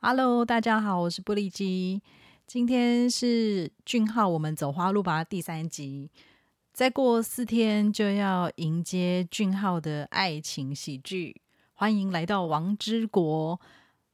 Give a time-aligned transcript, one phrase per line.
[0.00, 2.00] Hello，大家好，我是布利基。
[2.46, 6.08] 今天是俊浩，我们走花路吧第三集。
[6.72, 11.42] 再过四天就要迎接俊浩的爱情喜剧，
[11.72, 13.60] 欢迎来到王之国。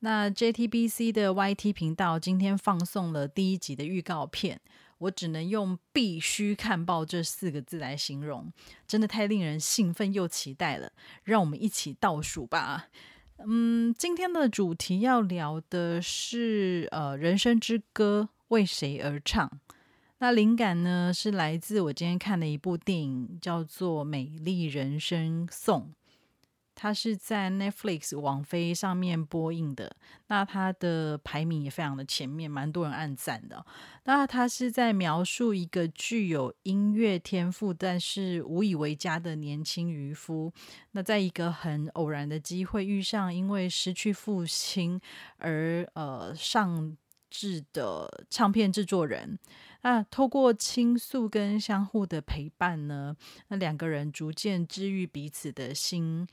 [0.00, 4.60] 那 JTBC 的 YT 频道今天放送了第一集的预告片，
[4.98, 8.52] 我只能用“必须看爆”这四个字来形容，
[8.88, 10.90] 真的太令人兴奋又期待了。
[11.22, 12.88] 让我们一起倒数吧。
[13.46, 19.60] 嗯，今天的主题要聊的是呃，《人生之歌》为谁而唱？
[20.18, 25.82] 那灵感呢是来自我今天看的一部电影，叫做《美丽人生颂》，
[26.80, 29.96] 它是在 Netflix 网飞上面播映的。
[30.28, 33.66] 那它的排名也非常的前面，蛮多人按赞的。
[34.04, 40.52] 那它是在描述一个具有音乐天赋但是无以为家的年轻渔夫。
[40.92, 45.00] 那在一个很偶然的机会遇上，因为失去父亲
[45.38, 46.96] 而呃上
[47.28, 49.36] 志的唱片制作人。
[49.82, 53.16] 那透过倾诉跟相互的陪伴呢，
[53.48, 56.26] 那两个人逐渐治愈彼此的心，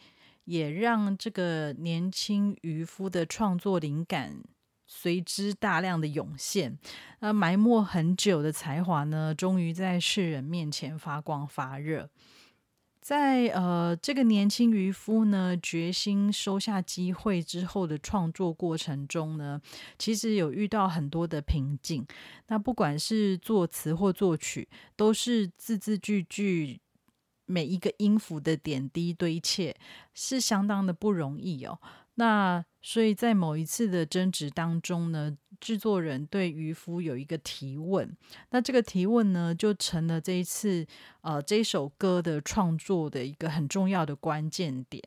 [0.46, 4.42] 也让这个年轻渔夫的创作灵感
[4.88, 6.78] 随之大量的涌现。
[7.20, 12.10] 那埋没很久的才华呢，终于在世人面前发光发热。
[13.02, 19.62] 在呃这个年轻渔夫呢决心收下机会之后的创作过程中呢，
[20.00, 22.04] 其实有遇到很多的瓶颈。
[22.48, 26.80] 那不管是作词或作曲，都是字字句句
[27.46, 29.76] 每一个音符的点滴堆砌，
[30.14, 31.80] 是相当的不容易哦。
[32.18, 38.16] 那所以在某一次的争执当中呢，制作人对渔夫有一个提问，
[38.52, 40.88] 那这个提问呢，就成了这一次
[41.22, 45.04] 呃这首歌的创作的一个很重要的关键点。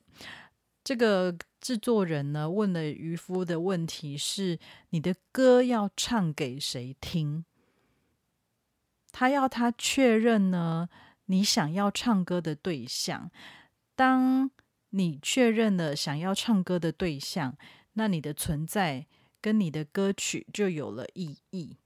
[0.84, 4.58] 这个制作人呢问了渔夫的问题是：
[4.90, 7.44] 你的歌要唱给谁听？
[9.10, 10.88] 他要他确认呢，
[11.28, 13.30] 你想要唱歌的对象。
[13.94, 14.50] 当
[14.90, 17.56] 你确认了想要唱歌的对象，
[17.94, 19.06] 那你的存在
[19.40, 21.78] 跟你的歌曲就有了意义。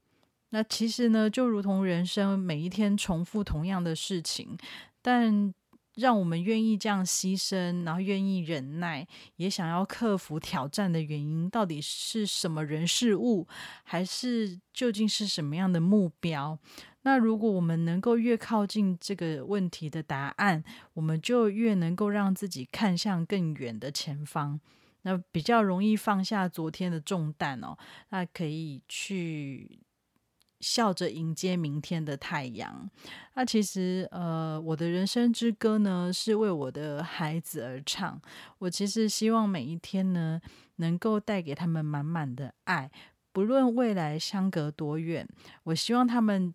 [0.51, 4.57] 那其实呢，就如同人生每一天重复同样的事情，
[5.01, 5.55] 但
[5.95, 13.47] 让我们愿意这样牺牲，然后愿意忍耐，也想要克服挑战的原因，到底是什么人事物，
[13.85, 16.59] 还是究竟是什么样的目标？
[17.03, 20.63] 那如果我们能够越靠近这个问题的答案，
[20.95, 24.61] 我们就越能够让自己看向更远的前方，
[25.03, 27.77] 那比较容易放下昨天的重担哦。
[28.11, 29.81] 那可以去
[30.63, 32.89] 笑着迎接明天的太阳。
[33.35, 38.19] 那其实，呃，我的人生之歌呢，是为我的孩子而唱。
[38.61, 40.41] 我其实希望每一天呢，
[40.77, 42.91] 能够带给他们满满的爱，
[43.31, 45.29] 不论未来相隔多远，
[45.65, 46.55] 我希望他们。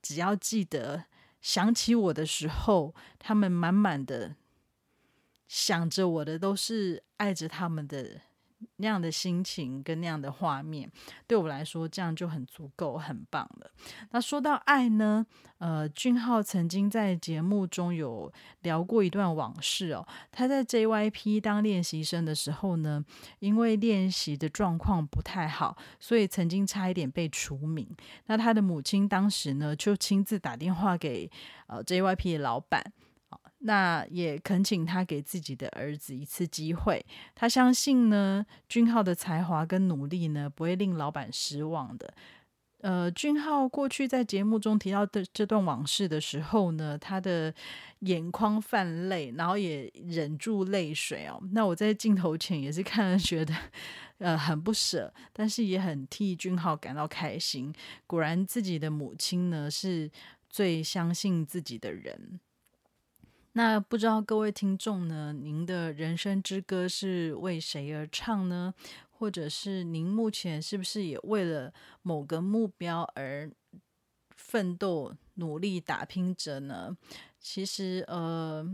[0.00, 1.06] 只要记得
[1.40, 4.36] 想起我的时候，他们满满的
[5.48, 8.20] 想着我的都是爱着他们的
[8.76, 10.90] 那样的心情跟那样的画面，
[11.26, 13.70] 对我来说这样就很足够、很棒了。
[14.10, 15.26] 那说到爱呢，
[15.58, 18.32] 呃，俊浩曾经在节目中有
[18.62, 20.06] 聊过一段往事哦。
[20.32, 23.04] 他在 JYP 当练习生的时候呢，
[23.38, 27.88] 因为练习的状况不太好，所以曾经差一点被除名。
[28.26, 31.30] 那他的母亲当时呢，就亲自打电话给
[31.66, 32.92] 呃 JYP 的老板。
[33.60, 37.04] 那也恳请他给自己的儿子一次机会。
[37.34, 42.14] 他相信呢，俊浩的才华跟努力呢，不会令老板失望的。
[42.80, 47.52] 呃，俊浩过去在节目中提到的这段往事的时候呢，他的
[48.00, 51.42] 眼眶泛泪，然后也忍住泪水哦。
[51.50, 53.52] 那我在镜头前也是看了，觉得
[54.18, 57.74] 呃很不舍，但是也很替俊浩感到开心。
[58.06, 60.08] 果然，自己的母亲呢，是
[60.48, 62.38] 最相信自己的人。
[63.52, 68.72] 那不知道各位听众呢，您的人生之歌是为谁而唱呢？
[69.10, 71.72] 或者是您目前是不是也为了
[72.02, 73.50] 某个目标而
[74.36, 76.96] 奋斗、努力打拼着呢？
[77.40, 78.64] 其实，呃，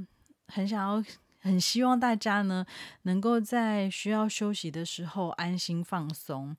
[0.49, 1.03] 很想要
[1.41, 2.67] 很希望大家呢，
[3.03, 6.55] 能够在需要休息的时候安心放松，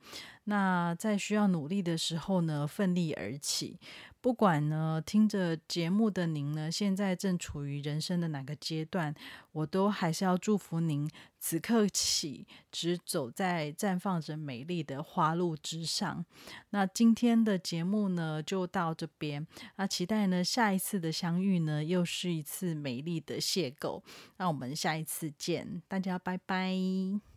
[0.45, 3.79] 那在需要努力的时候呢，奋力而起。
[4.25, 9.13] 不管呢，听着节目的您呢，现在正处于人生的哪个阶段，
[9.51, 11.07] 我都还是要祝福您，
[11.37, 16.25] 此刻起只走在绽放着美丽的花路之上。
[16.71, 19.45] 那今天的节目呢，就到这边。
[19.75, 24.01] 那期待呢，下一次的相遇呢，又是一次美丽的邂逅。
[24.37, 27.34] 那我们下一次见，大家拜拜。